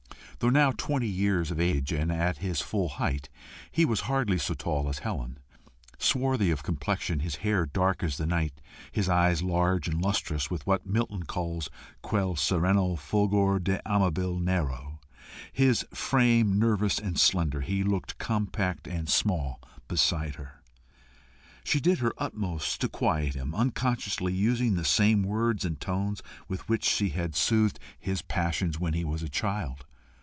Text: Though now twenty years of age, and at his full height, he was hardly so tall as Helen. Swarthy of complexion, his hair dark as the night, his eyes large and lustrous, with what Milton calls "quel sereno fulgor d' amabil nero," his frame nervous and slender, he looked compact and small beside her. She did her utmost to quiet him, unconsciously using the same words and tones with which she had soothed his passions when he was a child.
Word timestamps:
Though 0.43 0.49
now 0.49 0.71
twenty 0.71 1.07
years 1.07 1.51
of 1.51 1.59
age, 1.59 1.91
and 1.91 2.11
at 2.11 2.39
his 2.39 2.61
full 2.61 2.89
height, 2.89 3.29
he 3.71 3.85
was 3.85 3.99
hardly 4.09 4.39
so 4.39 4.55
tall 4.55 4.89
as 4.89 4.97
Helen. 4.97 5.37
Swarthy 5.99 6.49
of 6.49 6.63
complexion, 6.63 7.19
his 7.19 7.35
hair 7.45 7.67
dark 7.67 8.01
as 8.01 8.17
the 8.17 8.25
night, 8.25 8.59
his 8.91 9.07
eyes 9.07 9.43
large 9.43 9.87
and 9.87 10.01
lustrous, 10.01 10.49
with 10.49 10.65
what 10.65 10.83
Milton 10.83 11.25
calls 11.25 11.69
"quel 12.01 12.35
sereno 12.35 12.95
fulgor 12.95 13.59
d' 13.59 13.79
amabil 13.85 14.41
nero," 14.41 14.99
his 15.53 15.85
frame 15.93 16.57
nervous 16.57 16.97
and 16.97 17.19
slender, 17.19 17.61
he 17.61 17.83
looked 17.83 18.17
compact 18.17 18.87
and 18.87 19.09
small 19.09 19.61
beside 19.87 20.33
her. 20.37 20.63
She 21.63 21.79
did 21.79 21.99
her 21.99 22.13
utmost 22.17 22.81
to 22.81 22.89
quiet 22.89 23.35
him, 23.35 23.53
unconsciously 23.53 24.33
using 24.33 24.73
the 24.73 24.85
same 24.85 25.21
words 25.21 25.63
and 25.63 25.79
tones 25.79 26.23
with 26.47 26.67
which 26.67 26.83
she 26.85 27.09
had 27.09 27.35
soothed 27.35 27.77
his 27.99 28.23
passions 28.23 28.79
when 28.79 28.95
he 28.95 29.05
was 29.05 29.21
a 29.21 29.29
child. 29.29 29.85